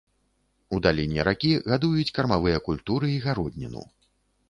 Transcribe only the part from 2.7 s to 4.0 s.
культуры і гародніну.